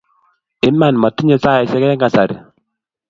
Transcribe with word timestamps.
iman 0.69 0.95
motinye 1.03 1.37
saisiek 1.43 1.83
en 1.85 2.01
kasari 2.01 2.35